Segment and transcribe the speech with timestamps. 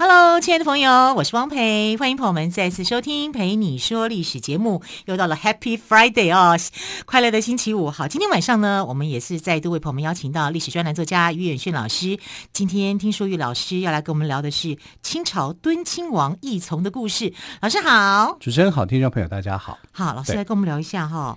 [0.00, 4.80] Hello，亲爱的朋友，我是汪培，欢迎朋友们再次收听《陪你说历史》节目。
[5.06, 6.56] 又到了 Happy Friday 哦，
[7.04, 7.90] 快乐的星期五。
[7.90, 12.16] 好，今天晚上呢，我们也是再度为朋友们邀请到历史专栏作家于远逊老师。
[12.52, 17.34] 今天听说于老师要来跟我们聊的是清朝敦亲王奕从的故事。
[17.60, 19.80] 老师好，主持人好，听众朋友大家好。
[19.90, 21.36] 好，老师来跟我们聊一下哈。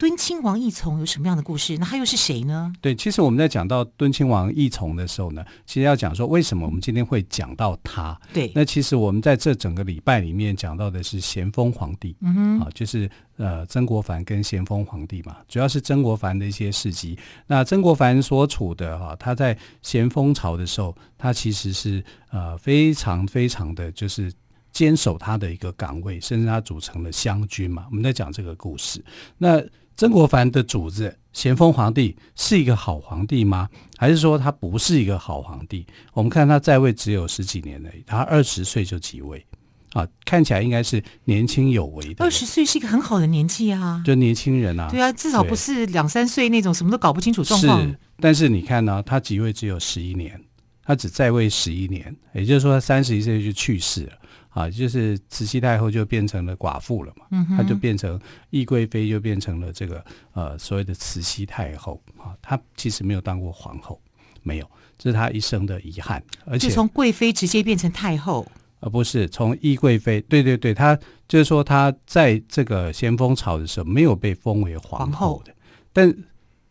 [0.00, 1.76] 敦亲王奕从有什么样的故事？
[1.76, 2.72] 那他又是谁呢？
[2.80, 8.18] 对，其实我们在讲到敦亲王奕从的时候呢，其实要讲说为什么我们今天会讲到他。
[8.32, 17.18] 对，那其实我们在这整个礼拜里面讲到的是咸丰皇帝，嗯哼，啊，就是呃曾国藩跟咸丰皇帝嘛，主要是曾国藩的一些事迹。
[17.46, 24.32] 那曾国藩所处的哈、啊，他在咸丰朝的时候，他其实是呃非常非常的就是
[24.72, 27.86] 坚守他的一个岗位，甚至他组成了湘军嘛。
[27.90, 29.04] 我们在讲这个故事，
[29.38, 29.62] 那。
[29.96, 33.68] 曾国藩的主子咸丰皇帝是一个好皇帝吗？
[33.98, 35.86] 还是说他不是一个好皇帝？
[36.14, 39.44] 我们看他在位只有十几年而已，他二十岁就即位，
[39.92, 42.24] 啊，看起来应该是年轻有为的。
[42.24, 44.88] 二十岁是一个很好的年纪啊，就年轻人啊。
[44.90, 47.82] 对啊，至少不是两三岁那种什么都搞不清楚状况。
[47.82, 50.42] 是，但是你看呢、啊，他即位只有十一年，
[50.82, 54.12] 他只在位十一年，也就是说他三十一岁就去世了。
[54.50, 58.20] 啊，就是慈禧太后就变成了寡妇了嘛，嗯，她就变成
[58.50, 62.34] 懿贵妃，就变成了这个呃所谓的慈禧太后啊。
[62.42, 64.00] 她其实没有当过皇后，
[64.42, 64.68] 没有，
[64.98, 66.22] 这是她一生的遗憾。
[66.44, 68.44] 而且从贵妃直接变成太后，
[68.80, 70.20] 而、呃、不是从懿贵妃。
[70.22, 75.58] 对对对，她就是说她在这个咸丰朝的时候没有被封为皇后的，后
[75.92, 76.12] 但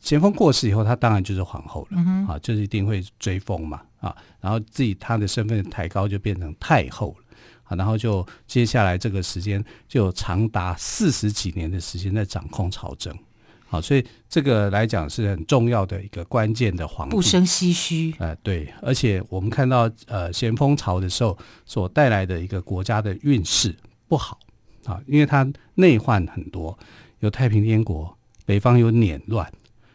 [0.01, 7.25] 咸丰过世以后，她当然就是皇后了，嗯、啊，就是一定会追封嘛，啊，然后自己她的身份抬高，就变成太后了。
[7.75, 13.15] 然后就接下来这个时间就有长达四十几年的时间在掌控朝政，
[13.67, 18.13] 好，所以这个来讲是很重要的一个关键的皇帝，不生唏嘘。
[18.17, 23.75] 呃，对，而且我们看到呃咸丰朝的时候所带来的一个国家的运势
[24.07, 24.39] 不好
[24.85, 26.77] 啊，因为它内患很多，
[27.19, 29.47] 有太平天国，北方有捻乱，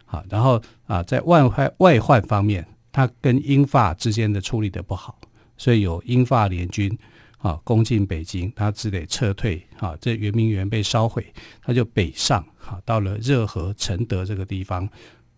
[0.05, 5.19] 好，然后啊在外患外患方面，它跟英法之间的处理的不好，
[5.57, 6.97] 所以有英法联军。
[7.45, 9.63] 啊，攻进北京，他只得撤退。
[9.79, 11.31] 啊，这圆明园被烧毁，
[11.63, 14.89] 他就北上，啊，到了热河、承德这个地方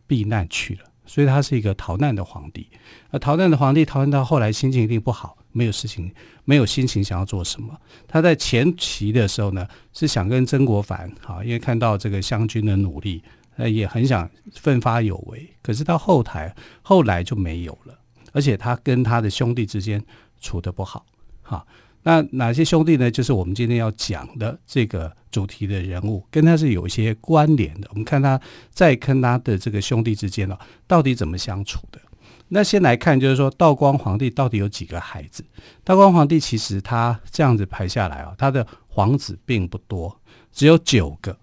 [0.06, 0.84] 避难去了。
[1.04, 2.68] 所以他是一个逃难的皇帝。
[3.10, 6.12] 那逃难的皇帝，逃难到后来心情一定不好，没有事情，
[6.44, 7.76] 没有心情想要做什么。
[8.06, 13.20] 他在前期的时候呢，是想跟曾国藩，啊，因为看到这个湘军的努力，
[13.56, 15.44] 呃，也很想奋发有为。
[15.60, 17.98] 可是到后台，后来就没有了，
[18.32, 20.00] 而且他跟他的兄弟之间
[20.40, 21.04] 处得不好，
[21.42, 21.66] 哈。
[22.06, 23.10] 那哪些兄弟呢？
[23.10, 27.88] 就是我们今天要讲的这个主题的人物，跟他是有一些关联的。
[27.90, 28.40] 我们看他
[28.70, 30.56] 在跟他的这个兄弟之间呢，
[30.86, 32.00] 到底怎么相处的？
[32.46, 35.44] 那先来看，就是说道光皇帝到底有几个孩子？
[35.82, 40.16] 道光皇帝其实他这样子排下来啊，他的皇子并不多，
[40.52, 41.36] 只有九个。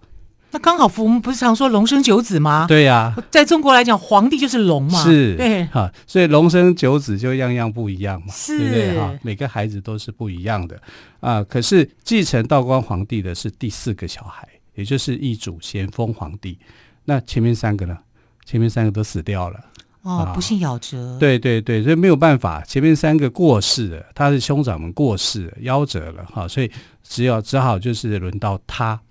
[0.54, 2.68] 那刚好，我们不是常说龙生九子吗？
[2.68, 5.04] 对呀、啊，在中国来讲，皇帝就是龙嘛。
[5.04, 9.16] 是，对哈，所以龙生九子就样样不一样嘛，是对不对哈？
[9.24, 10.80] 每个孩子都是不一样的
[11.22, 11.44] 啊。
[11.44, 16.60] 可是继承道光皇帝的是第四个小孩，也就是一祖咸丰皇帝。
[17.04, 17.98] 那前面三个呢？
[18.46, 19.60] 前面三个都死掉了
[20.04, 21.18] 哦，啊、不幸夭折。
[21.18, 26.70] 对对对，所以没有办法，前面三个过世了，他的兄长们过世了，夭折了哈，所以
[27.02, 29.02] 只有只好就是轮到他。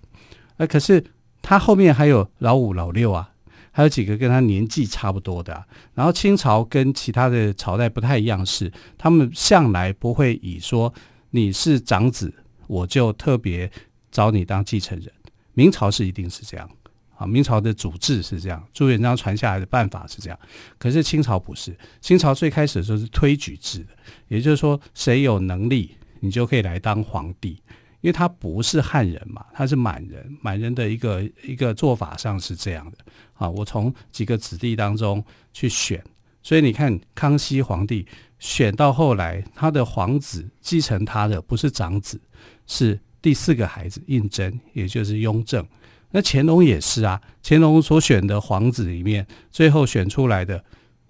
[0.56, 1.02] 那、啊、可是。
[1.42, 3.32] 他后面还有老五、老六啊，
[3.72, 5.66] 还有几个跟他年纪差不多的。
[5.94, 10.94] 然后清朝跟其他的朝代不太一样，是他们向来不会以说
[11.30, 12.32] 你是长子，
[12.68, 13.70] 我就特别
[14.10, 15.12] 找你当继承人。
[15.54, 16.70] 明朝是一定是这样
[17.16, 20.38] 啊，明朝的祖制是这样，朱元璋传下来的办法是这样。
[20.78, 23.88] 可是清朝不是，清朝最开始的时候是推举制的，
[24.28, 27.58] 也就是说谁有能力，你就可以来当皇帝。
[28.02, 32.98] 因为他不是汉人嘛，他是满人，满人的一个一个做法上是这样的
[33.32, 33.48] 啊。
[33.48, 36.02] 我从几个子弟当中去选，
[36.42, 38.06] 所以你看康熙皇帝
[38.40, 42.20] 选到后来，他的皇子继承他的不是长子，
[42.66, 45.64] 是第四个孩子胤禛，也就是雍正。
[46.10, 50.62] 那乾隆也是啊，乾隆所选的皇子里面，最后选出来的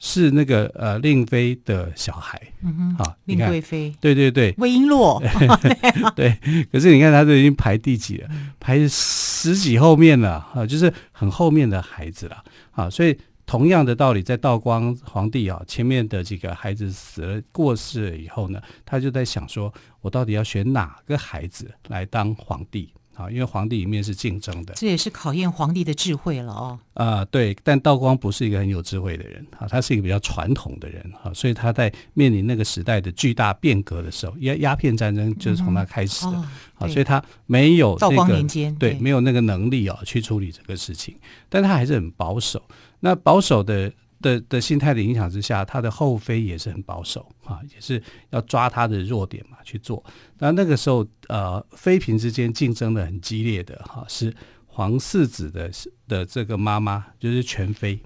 [0.05, 5.23] 是那个呃令妃的小孩，嗯哼，好，令贵妃，对对对，魏璎珞，
[6.17, 6.37] 对。
[6.73, 8.29] 可是你看，他都已经排第几了？
[8.59, 12.91] 排十几后面了啊，就是很后面的孩子了啊。
[12.91, 13.17] 所以
[13.47, 22.93] 同样的道理，在道光皇帝啊前面的几个孩子死了过世了以后呢，他就在想说，我到底要选哪个孩子来当皇帝？
[23.15, 26.79] 啊，因为皇帝里面是竞争的，这也是考验皇帝的智慧了哦。
[26.95, 36.47] 啊、呃，对，但道光不是一个很有智慧的人啊，他是一个比较传统的人啊，所以他在面临那个时代的巨大变革的时候，鸦鸦片战争就是从他开始的、嗯哦、
[36.79, 41.15] 啊，所以他没有、这个、道光年间对，对，没有那个能力啊去处理这个事情，
[41.49, 42.63] 但他还是很保守。
[43.01, 43.93] 那保守的。
[44.23, 50.03] 的的心态的影响之下，他的后妃也是很保守啊，也是要抓他的弱点嘛去做。
[50.39, 54.35] 那那个时候，呃，妃嫔之间竞争的很激烈的哈、是
[54.67, 55.71] 皇四子的
[56.09, 58.01] 的这个妈妈，就是全妃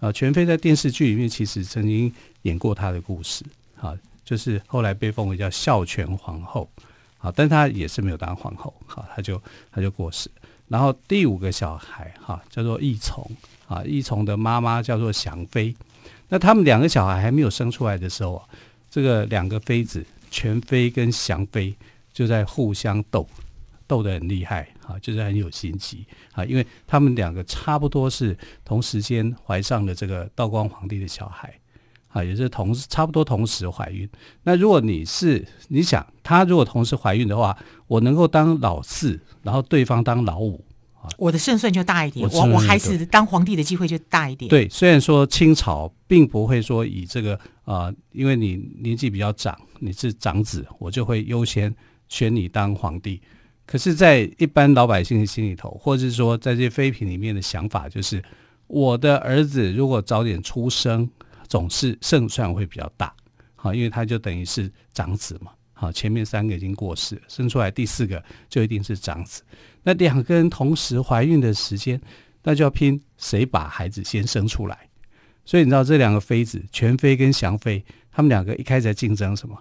[0.00, 0.10] 啊。
[0.10, 2.12] 全妃在电视剧里面其实曾经
[2.42, 3.44] 演过她的故事
[3.80, 6.68] 啊，就是后来被封为叫孝全皇后
[7.18, 9.40] 啊，但她也是没有当皇后，好、她就
[9.70, 10.28] 她就过世。
[10.66, 13.30] 然后第五个小孩哈、叫做奕从。
[13.66, 15.74] 啊，奕从的妈妈叫做祥妃，
[16.28, 18.44] 那他们两个小孩还没有生出来的时候啊，
[18.88, 21.74] 这个两个妃子全妃跟祥妃
[22.12, 23.26] 就在互相斗，
[23.86, 31.52] 斗得很厉害啊，就是很有心机啊，因为他们两个差不多是同时间怀上了这个道光皇帝的小孩
[32.08, 34.08] 啊，也是同差不多同时怀孕。
[34.44, 37.56] 那如果你是你想，他如果同时怀孕的话，
[37.88, 40.64] 我能够当老四，然后对方当老五。
[41.18, 44.48] 我的胜算就大一点，我我还是当皇帝的机会就大一点。
[44.48, 47.34] 对，虽然说清朝并不会说以这个
[47.64, 51.74] 啊、呃，因为你年纪比较长，你是长子，我就会优先
[52.08, 53.20] 选你当皇帝。
[53.64, 58.22] 可是，在一般老百姓的心里头，或者是说在这些妃嫔里面的想法，就是
[58.68, 61.08] 我的儿子如果早点出生，
[61.48, 63.12] 总是胜算会比较大。
[63.54, 65.50] 好，因为他就等于是长子嘛。
[65.72, 69.42] 好，前面三个已经过世了，生出来第四个就一定是长子。
[69.86, 72.00] 那两个人同时怀孕的时间，
[72.42, 74.76] 那就要拼谁把孩子先生出来。
[75.44, 79.56] 所以你知道这两个妃子，全妃跟祥妃，他们两个一开始在竞争什么？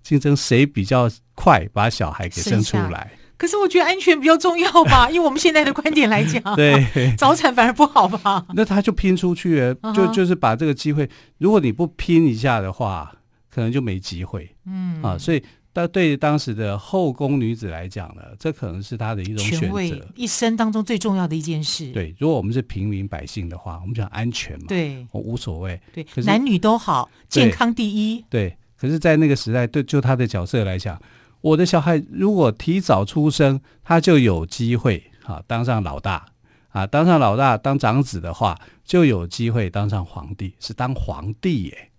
[0.00, 3.10] 竞争谁比较快把小孩给生出来？
[3.36, 8.46] 可是我觉得安全比较重要吧， 因为我们现在的观点来讲，对，早产反而不好吧？
[8.54, 13.12] 那他就拼出去了，就就是把这个机会，如果你不拼一下的话。
[13.50, 15.40] 可能就没机会，嗯啊，所以
[15.74, 21.90] 但对当时的后宫女子来讲呢，这可能是她的一种选择，一生当中最重要的一件事。
[21.90, 28.24] 对，如果我们是平民百姓的话，我们讲安全嘛，对，我无所谓，对，可是男女都好，健康第一。
[28.30, 30.96] 对，可是，在那个时代，对，就他的角色来讲，
[31.40, 36.24] 我的小孩如果提早出生，他就有机会啊当上老大
[36.68, 41.90] 啊，当上老大当长子的话，就有机会当上皇帝，是当皇帝耶。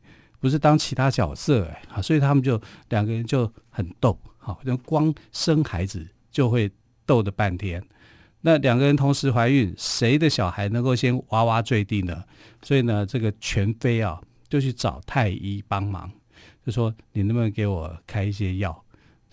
[0.45, 6.69] 不是当其他角色哎，啊，所以他们就两个人就很逗，好，就光生孩子就会
[7.03, 7.83] 逗的半天。
[8.41, 12.23] 那两个人同时怀孕，谁的小孩能够先哇哇坠地呢？
[12.61, 16.11] 所以呢，这个全妃啊，就去找太医帮忙，
[16.63, 18.84] 就说你能不能给我开一些药？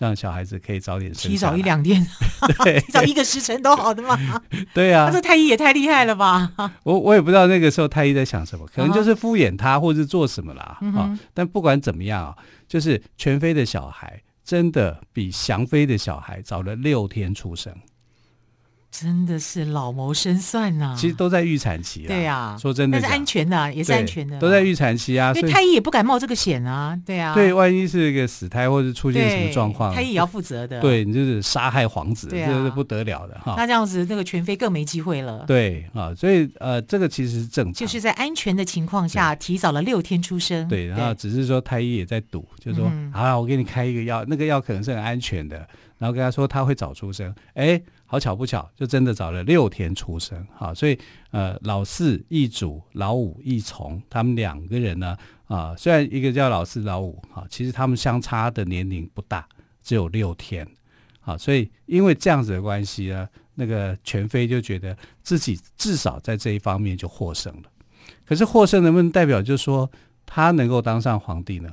[0.03, 2.05] 让小孩子可以早点生，提早一两天，
[2.63, 4.17] 对，提早一个时辰都好的嘛。
[4.73, 6.51] 对呀、啊，他这太医也太厉害了吧？
[6.83, 10.77] 我我也不知道那个时候太医在想什么，可能就是敷衍他，或者是做什么啦。
[10.81, 12.35] 嗯、啊，但不管怎么样啊，
[12.67, 17.73] 就是全飞的小孩真的比祥飞的小孩早了六天出生。
[18.93, 20.95] 真的是老谋深算呐、啊！
[20.95, 22.07] 其实都在预产期啊。
[22.07, 25.33] 对呀，说真的，但是安全的、啊，也是安全的，都在预产期啊。
[25.33, 26.95] 因为太医也不敢冒这个险啊。
[27.03, 30.79] 对啊，对，万一是一个死胎，或者出现什么状况，太医也要负责的。
[30.81, 33.55] 对，你就是杀害皇子，这是不得了的哈。
[33.57, 35.43] 那这样子，那个全妃更没机会了。
[35.47, 40.67] 对啊，所以呃，这个其实是正常，就是在安全的情况下，提早了六天出生。
[40.67, 45.67] 对，然后只是说太医也在赌，就是说，嗯、好了，我给你开一个药，那个药可能是很安全的。
[45.99, 47.81] 然后跟他说他会早出生，哎，
[48.13, 50.45] 好巧不巧，就真的找了六天出生。
[50.53, 50.95] 好，所以
[51.31, 55.17] 呃，老四一祖、老五一从，他们两个人呢，
[55.47, 59.49] 啊，虽然一个叫老四、老五，哈，其实他们相差的年龄不大，
[59.81, 60.63] 只有六天。
[61.21, 67.63] 好，所以因为这样子的关系呢，那个全妃就觉得自己至少在这一方面就获胜了。
[68.27, 69.89] 可是获胜能不能代表就是说
[70.23, 71.71] 他能够当上皇帝呢？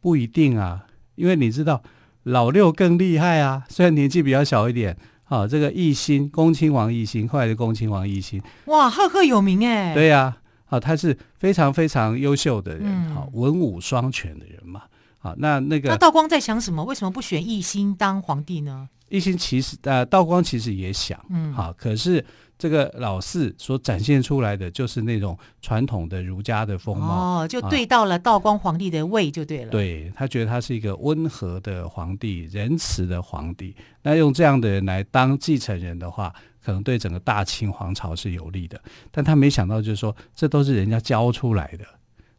[0.00, 1.82] 不一定啊，因为你知道。
[2.26, 3.66] 老六更厉害啊！
[3.68, 9.94] 虽然年纪比较小一点，啊，这个奕欣，恭亲王奕欣，后来的恭亲王奕欣，哇，赫赫有名哎。
[9.94, 14.82] 对呀、啊，好、啊，他是非常非常优秀的人，好、文武双全的人嘛，
[15.18, 16.84] 好，那那个那道光在想什么？
[16.84, 18.88] 为什么不选奕欣当皇帝呢？
[19.10, 22.24] 奕欣其实呃，道光其实也想，嗯，好，可是
[22.58, 29.68] 这个老四所展现出来的就是那种传统的儒家的风貌，哦，就对到了道光皇帝的位就对了。
[29.68, 33.74] 啊、对，他觉得他是一个温和的皇帝，仁慈的皇帝。
[34.02, 36.34] 那用这样的人来当继承人的话，
[36.64, 38.80] 可能对整个大清皇朝是有利的。
[39.10, 41.84] 但他没想到，就是说这都是人家教出来的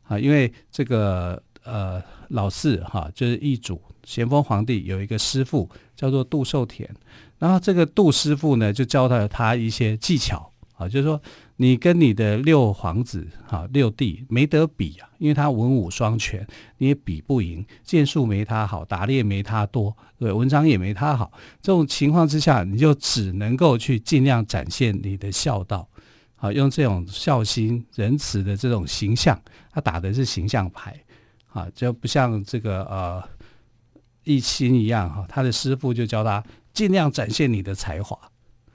[0.03, 1.41] 啊，因为这个。
[1.67, 6.87] 呃，老四哈，就是一祖咸丰皇帝有一个师傅叫做杜寿田，
[7.37, 11.21] 然后这个杜师傅呢就教他他一些技巧啊，就是说
[11.57, 16.45] 你跟你的六皇子哈六弟没得比啊，因为他文武双全，
[16.77, 25.87] 你也比不赢，剑术没他好，打猎没他多，对，文章也没他好，这种情况之下，你就只能够去尽量展现你的孝道，
[26.35, 29.39] 啊，用这种孝心仁慈的这种形象，
[29.71, 30.99] 他打的是形象牌。
[31.55, 33.23] 啊，就不像这个呃，
[34.25, 36.43] 奕欣一样哈，他的师傅就教他
[36.75, 38.15] 尽量展现你的才华，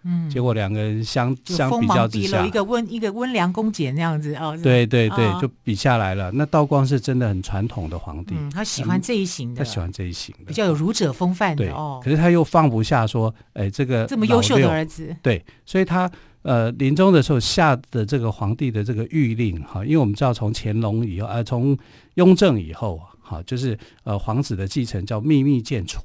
[0.02, 6.33] 嗯，结果两个人相相比较之下，一个温一个温良恭俭那样子哦，对对对，哦、就比下来了。
[6.33, 11.73] 那道光是真的很传统的皇帝，嗯，他喜欢这一型的，他喜欢这一型的，比较有儒者风范的。
[12.02, 16.11] 可是他又放不下说，哎，这个这么优秀的儿子，对，所以他。
[16.42, 21.76] 呃，临终的时候下的这个皇帝的这个谕令哈，因为我们知道从乾隆以后，呃，从
[22.14, 26.00] 雍正以后，哈，就是呃皇子的继承叫秘密建储。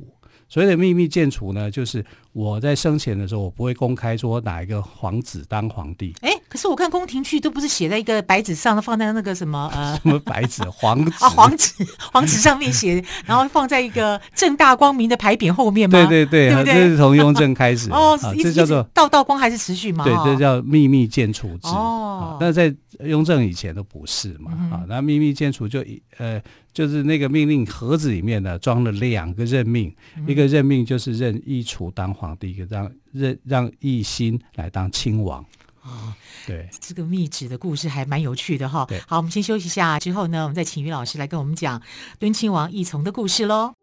[0.48, 6.14] 所谓的秘密建储呢，就是我在生前的时候，我不会公开说哪一个皇子当皇帝。
[6.20, 11.72] 哎，可是我看宫廷剧都不是写在一个白纸上，放在那个什么呃什么白纸 黄纸啊黄纸
[12.12, 15.98] 黄纸上面写， 然后放在一个正大光明的牌匾后面吗？
[16.06, 16.74] 对对对，对不对？
[16.74, 20.04] 这是从雍正开始 哦，这叫做道道光还是持续吗？
[20.04, 22.38] 对，这叫秘密建储制哦。
[22.42, 25.82] 那在雍正以前都不是嘛啊，那秘密建储就
[26.18, 26.42] 呃。
[26.76, 35.46] 就是那个命令盒子里面呢，装了两个任命，嗯、一个任命就是任一厨当皇帝，一个让任让奕欣来当亲王。
[35.84, 36.14] 哦，
[36.48, 38.86] 对，这个密旨的故事还蛮有趣的哈。
[38.88, 41.82] 对，好，我们先休息一下，之后呢，我们再请于老师来跟我们讲
[42.18, 43.74] 敦亲王奕从的故事喽。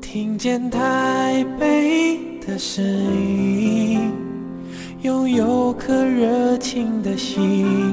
[0.00, 4.12] 听见台北的声音。
[5.02, 7.92] 拥有颗热情的心，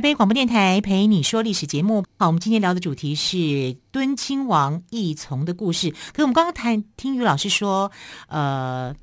[0.00, 5.90] 台北广播电台陪你说历史节目，好，我们今天聊的主题是敦亲王奕从的故事。
[5.90, 7.92] 可是我们刚刚谈听于老师说，
[8.28, 8.94] 呃，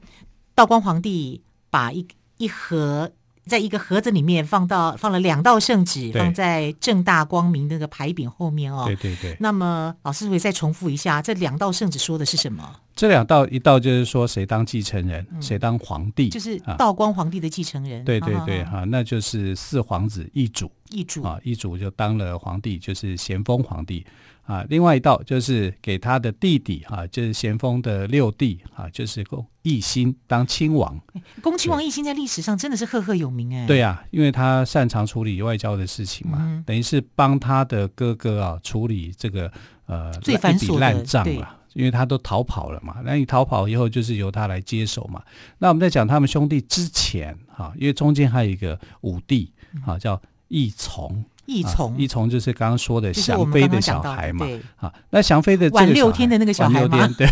[0.56, 3.12] 道光皇帝把一一盒。
[3.46, 8.84] 在一个盒子里面放到放了两道圣旨，放在正大光明那个牌匾后面哦。
[8.88, 9.38] 对对对。
[9.39, 12.75] 那么老师会再重复一下，这两道圣旨说的是什么？
[12.98, 18.01] 这两道，一道就是说谁当继承人，嗯、谁当皇帝，就是道光皇帝的继承人。
[18.01, 24.06] 啊、对对对，哈、啊，那就是四皇子一主，一主啊，一主就当了皇帝，就是咸丰皇帝。
[24.48, 30.98] 啊，另外一道就是给他的弟弟哈、啊，就是咸丰的六弟啊，就是恭奕欣当亲王。
[31.42, 33.68] 恭亲王奕欣在历史上真的是赫赫有名哎。
[33.68, 39.51] 对呀、啊，因为他擅长处理外交的事情嘛，嗯、等于是帮他的哥哥啊处理这个
[39.86, 42.98] 呃最繁琐的烂账了，因为他都逃跑了嘛。
[43.05, 45.22] 那你逃跑以后，就是由他来接手嘛。
[45.60, 49.51] 那我们在讲他们兄弟之前哈、啊，因为中间还有一个五弟
[49.86, 50.19] 啊，叫
[50.50, 51.24] 奕从。
[51.46, 57.25] 奕从，奕从就是刚刚说的祥飞的小孩嘛，啊，那祥飞的晚六天的那个小孩嘛，对。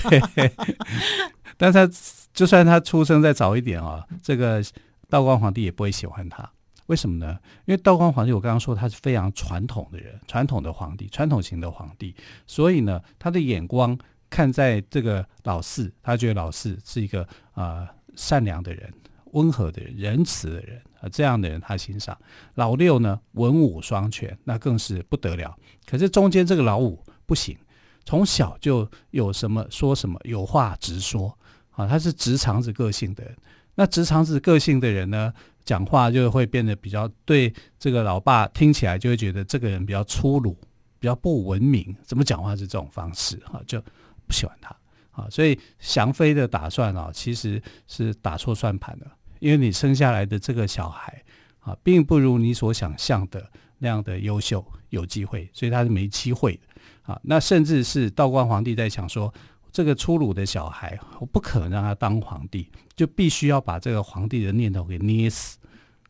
[1.58, 1.94] 但是他
[2.34, 4.64] 就算他出生再早一点啊，这个
[5.10, 6.50] 道光皇帝也不会喜欢他，
[6.86, 7.38] 为什么呢？
[7.66, 12.16] 因为道光皇帝我刚刚说他是非常传统的人，传统的皇帝，传统型的皇帝，
[12.48, 13.98] 所以呢，他的眼光
[14.30, 18.94] 看在这个老四，他觉得老四是一个啊、呃、善良的人。
[19.32, 22.18] 温和的人，仁慈的人啊，这样的人他欣赏。
[22.54, 25.54] 老六呢，文武双全，那更是不得了。
[25.86, 27.58] 可是中间这个老五不行，
[28.06, 31.38] 从小就有什么说什么，有话直说
[31.72, 33.36] 啊，他是直肠子个性的人。
[33.76, 35.34] 那直肠子个性的人呢，
[35.66, 40.58] 讲话就会变得比较对这个老爸听起来就会觉得这个人比较粗鲁，
[40.98, 43.84] 比较不文明，怎么讲话是这种方式啊，就
[44.26, 44.76] 不喜欢他
[45.12, 51.24] 啊，所以祥妃的打算啊，其实是打错算盘了，因为你生下来的这个小孩
[51.60, 57.20] 啊，并不如你所想象的那样的优秀，有机会，所以他是没机会的啊。
[57.24, 59.34] 那甚至是道光皇帝在想说，
[59.72, 65.58] 这个粗鲁的小孩，我不可能让他当皇帝，就必须要把这个皇帝的念头给捏死。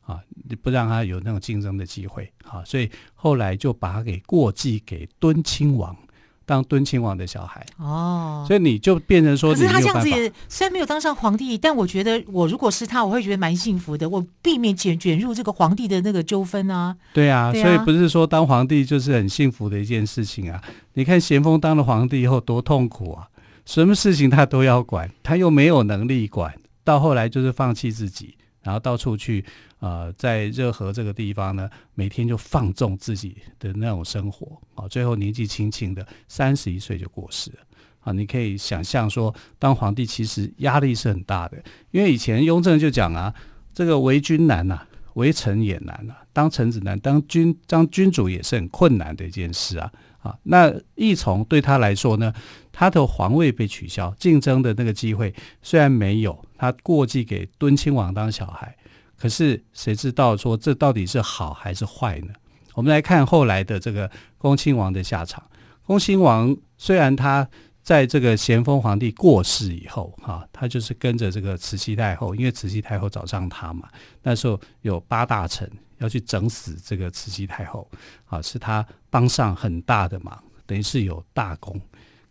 [0.02, 5.98] 啊，你不让他有那种竞争的机会啊，所以后来就把他给过继给敦亲王，
[6.46, 16.96] 当敦亲王的小孩哦，所以你就变成说，可是他这样子也虽然没有当上皇帝，但我觉得我如果是他，我会觉得蛮幸福的，我避免卷卷入这个皇帝的那个纠纷啊。
[17.14, 20.62] 对啊，对啊，所以不是说当皇帝就是很幸福的一件事情啊。
[20.94, 23.28] 你看咸丰当了皇帝以后多痛苦啊，
[23.66, 28.36] 什么事情他都要管，他又没有能力管，到后来就是放弃自己。
[28.66, 29.46] 然后到处去，
[29.78, 37.58] 呃，在热河这个地方呢，每天就放纵自己的那种生活啊，最后年纪轻轻的三十一岁就过世了
[38.00, 38.12] 啊！
[38.12, 43.32] 你可以想象说，当皇帝其实压力是很大的，因为以前雍正就讲啊，
[43.72, 50.38] 这个为君难呐、啊，为臣也难、啊，当臣子难，当君当君主也是很困难的一件事啊啊！
[50.44, 52.34] 那奕腩对他来说呢，
[52.72, 56.46] 他的皇位被取消，竞争的那个机会虽然没有。
[56.58, 58.76] 他过继给敦亲王当小孩，
[59.18, 62.34] 可是谁知道说这到底是好还是坏呢？
[62.74, 65.44] 我们来看后来的这个恭亲王的下场。
[65.86, 67.48] 恭亲王虽然他
[67.86, 73.88] 在这个咸丰皇帝过世以后，哈、他就是跟着这个慈禧太后，因为慈禧太后找上他嘛。
[74.24, 77.88] 那时候有八大臣要去整死这个慈禧太后，
[78.26, 81.80] 啊，是他帮上很大的忙，等于是有大功。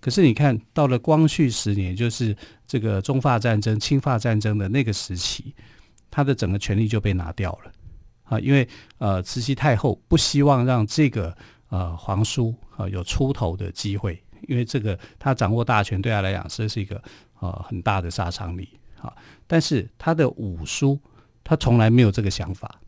[0.00, 5.54] 可是你看到了光绪十年，就是这个中法战争、清法战争的那个时期，
[6.10, 7.72] 他的整个权力就被拿掉了
[8.24, 8.68] 啊，因为
[8.98, 11.32] 呃慈禧太后不希望让这个
[11.68, 17.00] 呃皇叔啊有出头的机会，因为这个他掌握大权对他来讲这是一个
[17.40, 18.68] 呃很大的杀伤力
[19.00, 19.12] 啊。
[19.46, 20.98] 但是他的五叔
[21.42, 22.80] 他从来没有这个想法，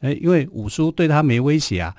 [0.00, 1.94] 哎，因为五叔对他没威胁啊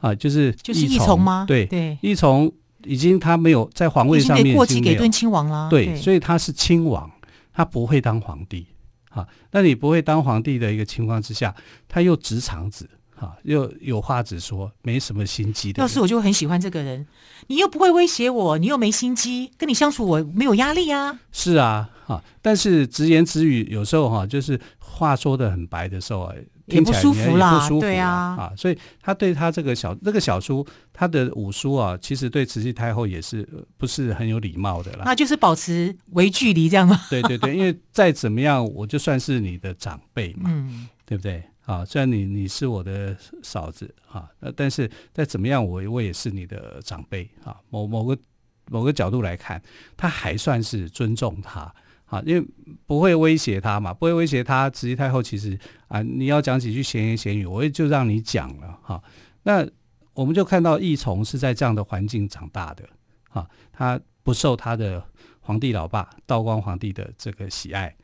[0.00, 1.44] 啊，就是就是一从吗？
[1.46, 2.52] 对对，奕腩。
[2.86, 7.10] 已经他没有在皇位上面过继给敦亲王了，对，所以他是亲王，
[7.52, 8.66] 他不会当皇帝
[9.10, 9.28] 啊。
[9.50, 11.54] 那你不会当皇帝的一个情况之下，
[11.86, 12.88] 他又直肠子
[13.20, 15.80] 啊，又有话直说，没什么心机的。
[15.80, 17.06] 要是我就很喜欢这个人，
[17.46, 21.20] 你又不会威胁我，你又没心机，跟你相处我没有压力啊。
[21.30, 26.34] 是啊，哈，但是直言直语有时候哈，就是话说的很白的时候啊。
[26.66, 33.44] 也不舒服啦，对啊，啊，所以他对他这个小这个小叔，他的五叔啊，其实对慈禧太后也是
[33.76, 35.02] 不是很有礼貌的啦。
[35.04, 36.96] 那就是保持微距离这样吗？
[37.10, 41.42] 对对对，因为再怎么样，我就算是你的长辈嘛，嗯，对不对？
[41.70, 47.56] 啊，虽然你你是我的嫂子啊，那但是再怎么样，我我也是你的长辈啊。
[47.70, 48.18] 某某个
[48.66, 49.62] 某个角度来看，
[49.96, 51.72] 他还算是尊重他。
[52.06, 52.44] 啊，因为
[52.86, 54.68] 不会威胁他嘛，不会威胁他。
[54.70, 55.56] 慈禧太后其实
[55.86, 59.00] 啊，你要讲几句闲言闲语，我也就让你讲了哈。
[59.44, 59.64] 那
[60.12, 62.82] 我们就看到奕腩是在这样的环境长大的，
[63.28, 65.00] 哈，他不受他的
[65.38, 67.94] 皇帝老爸道光皇帝的这个喜爱，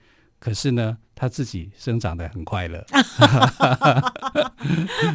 [0.47, 2.79] 可是呢，他自己生长的很快乐，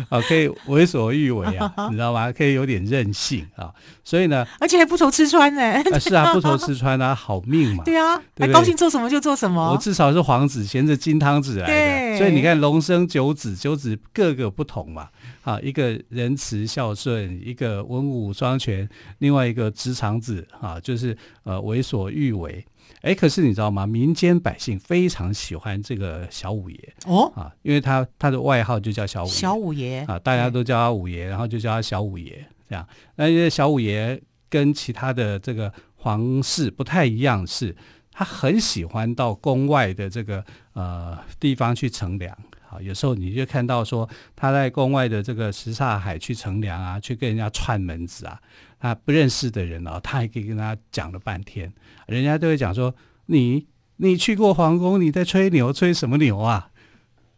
[0.09, 2.29] 啊，可以为所欲为啊， 你知道吗？
[2.33, 3.71] 可以有点任性啊，
[4.03, 5.81] 所以呢，而且还不愁吃穿呢、欸。
[5.89, 7.85] 啊，是啊， 不愁吃穿啊，好命嘛。
[7.85, 9.71] 对啊，对对，还高兴做什么就做什么。
[9.71, 15.07] 我至少是皇子，衔着金汤匙来的，所以你看龙生九子，九子各个不同嘛。
[15.43, 18.87] 啊，一个仁慈孝顺，一个文武双全，
[19.19, 22.63] 另外一个直肠子啊，就是呃为所欲为。
[23.01, 23.87] 哎，可是你知道吗？
[23.87, 32.87] 民间百姓非常喜欢这个小五爷哦啊，因为他他的外号就叫小五爷，小五爷啊，大家都叫他五爷，然后就叫他小五爷这样。
[33.15, 37.75] 那因为小五爷跟其他的这个皇室不太一样，是
[38.11, 42.37] 他很喜欢到宫外的这个呃地方去乘凉。
[42.69, 48.39] 啊，有时候你就看到说他在宫外的这个什刹海去乘凉啊，去跟人家串门子啊，
[48.81, 51.71] 他不认识的人哦，他还可以跟他讲了半天，
[52.07, 52.93] 人家都会讲说
[53.27, 53.67] 你
[53.97, 56.69] 你去过皇宫，你在吹牛，吹什么牛啊？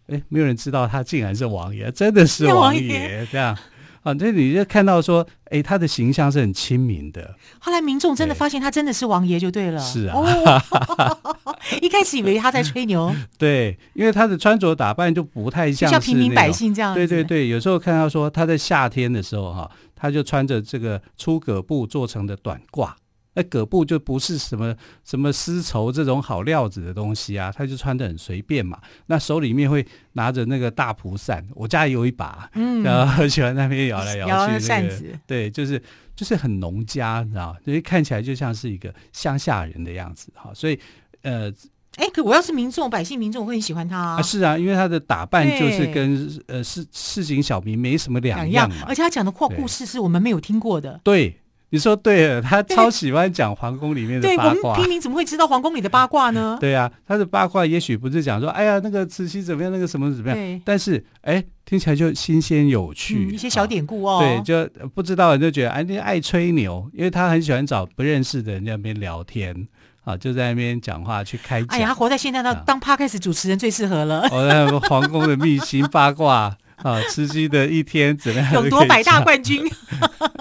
[0.08, 3.58] 诶，没有人知道他竟然是王爷，真的是王爷这样。
[4.04, 7.36] 啊，这你就看到说，哎，他的形象是很亲民的。
[7.58, 9.80] 后来民众真的发现他真的是王爷就对了。
[9.80, 13.16] 是啊，哦、 一开始以为他在吹牛。
[13.38, 16.94] 对，因为他的穿着打扮就不太像，像平民百姓这样。
[16.94, 19.72] 对对对，有时候看到说他在夏天的时候哈，
[20.04, 22.92] 他就穿着这个粗葛布做成的短褂
[23.36, 28.82] 那葛布就不是什么什么丝绸这种好料子的东西啊，他就穿得很随便嘛。
[29.06, 35.82] 那手里面会拿着那个大蒲扇，我家也有一把，嗯，然后很喜欢那边摇来摇去，摇的扇子，对，就是
[36.14, 40.52] 就是很农家，你知道，所以看起来就像是一个乡下人的样子哈。
[40.54, 40.78] 所以
[41.22, 41.50] 呃，
[41.98, 44.22] 哎，可我要是民众百姓民众，我会很喜欢他啊。
[44.22, 51.40] 是啊，因为他的打扮就是跟呃市市井小民没什么两样嘛，而且他讲的话故事是我们没有听过的，对。
[51.70, 54.54] 你说对了，他超喜欢讲皇宫里面的八卦。
[54.54, 56.56] 对，我们平民怎么会知道皇宫里的八卦呢？
[56.62, 60.62] 对呀、啊，他的八卦也许不是讲说，哎呀，那个慈禧怎么样，那个什么怎么样。
[60.64, 64.20] 但是，哎，听起来就新鲜有趣、嗯，一些小典故哦。
[64.20, 69.68] 对，就不知道人就觉得，哎，你爱吹牛，因为他很喜欢找不认识的人在那边聊天
[70.04, 71.68] 啊，就在那边讲话去开讲。
[71.70, 74.22] 哎呀，他活在现在，他当 Podcast 主持人最适合了。
[74.32, 78.54] 哦，那皇宫的秘辛八卦啊，吃鸡的一天怎么样？
[78.54, 79.64] 勇夺百大冠军。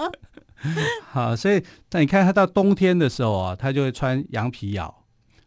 [1.11, 4.93] 好，所以那你看他到冬天的时候啊，他就会穿羊皮袄，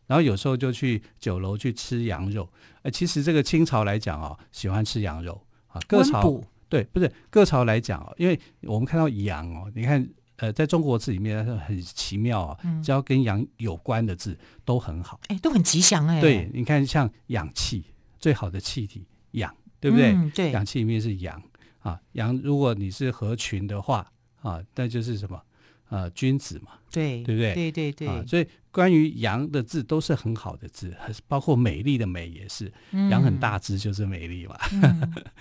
[0.07, 2.49] 然后有时候就去酒楼去吃羊肉。
[2.83, 5.81] 呃，其实这个清朝来讲啊，喜欢吃羊肉啊。
[5.89, 16.21] 各朝补对，不是各朝来讲啊，因为我们看到羊哦，你看呃，在中国字里面很奇妙啊，只要跟羊有关的字都很好，哎、嗯，都很吉祥哎。
[16.21, 17.85] 对，你看像氧气，
[18.19, 20.13] 最好的气体氧，对不对？
[20.13, 21.43] 嗯、对，氧气里面是氧
[21.81, 24.07] 啊，羊如果你是合群的话。
[24.43, 25.43] 啊，那就是什么？
[25.89, 27.53] 呃，君子嘛，对，对不对？
[27.55, 28.07] 对对对。
[28.07, 30.97] 啊，所以关于羊的字都是很好的字，
[31.27, 32.73] 包括美丽的美也是。
[32.93, 34.57] 嗯、羊很大只就是美丽嘛。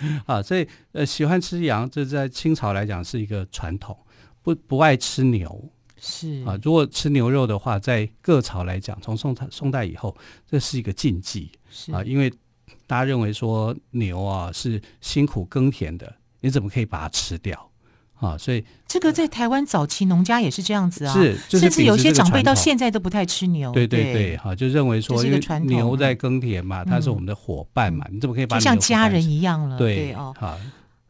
[0.02, 3.96] 嗯、 啊，所以呃，喜欢吃羊，这在清朝来讲是一个传统，
[4.46, 5.70] 不不爱吃牛。
[5.98, 10.16] 是啊，如果吃牛肉的话，在各朝来讲，从宋代宋代以后，
[10.48, 11.50] 这是一个禁忌。
[11.68, 12.32] 是啊，因为
[12.86, 17.72] 大家认为说牛啊是辛苦耕田的，你怎么可以把它吃掉？
[18.20, 23.72] 啊，所以这个在台湾早期农家也是这样子啊，是，就是、甚至有些长辈到现在都不太吃牛。
[23.72, 29.78] 对对对，哈，就认为说，因为牛在耕田嘛，它是我们的伙伴嘛，嗯、你怎么可以把牛就像家人一样了？
[29.78, 30.56] 对，对哦，好。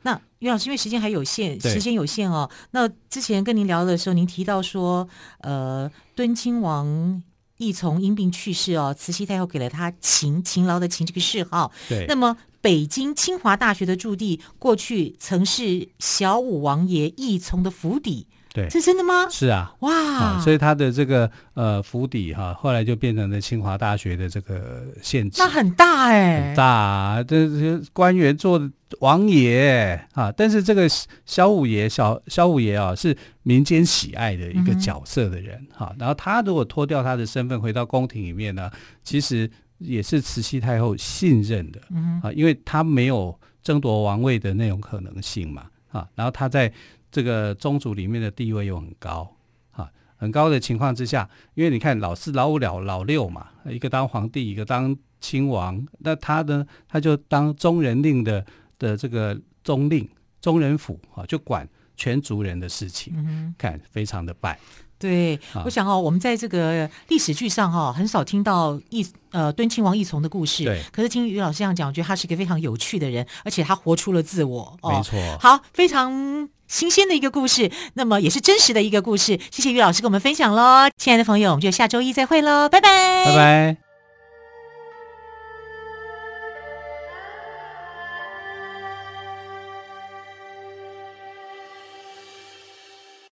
[0.05, 2.49] 那于老师，因为时间还有限，时间有限哦。
[2.71, 7.21] 那之前跟您聊的时候，您提到说，呃，敦亲王
[7.57, 11.71] 奕从因病去世哦，慈禧太后给了他勤勤劳的勤这个谥号。
[11.89, 12.37] 对，那么。
[12.61, 19.27] 北京清华大学的驻地过去曾是小武王爷奕从的府邸，对，是真的吗？
[19.29, 30.87] 是啊，哇、啊，所以他的这个呃府邸哈，后来就变成了清华大学的这个现址，那很大哎、欸，很大、啊，这些官员做的王爷啊，但是这个
[31.25, 38.71] 小五爷小小五爷啊是民间喜爱的一个角色的人哈、然后他如果脱掉他的身份回到宫廷里面呢，
[39.03, 39.51] 其实。
[39.79, 46.71] 也是慈禧太后信任的，嗯、啊，因为他没有争夺王位的那种可能性嘛，啊，然后他在
[47.15, 49.33] 这个宗族里面的地位又很高，
[49.71, 58.45] 啊，很高的情况之下，因为你看老四、老五、老老六嘛，一个当皇帝，一个当亲王，那他呢，他就当中人令的
[58.77, 60.05] 的这个中令、
[60.41, 64.59] 中人府啊，就管全族人的事情，嗯、看非常的拜。
[64.97, 70.63] 对，我想哦，我们在这个历史剧上哈，很少听到一呃敦亲王奕从的故事。
[70.63, 74.77] 对，可是听于老师这样讲，我觉得他是一个非常有趣的人，而且他活出了自我。
[74.81, 79.39] 哦、没错，好，非常新鲜的一个故事，那么也是真实的一个故事。
[79.51, 83.84] 谢谢于老师跟我们分享喽，亲爱的朋友，我们就下周一再会喽，拜拜，拜拜。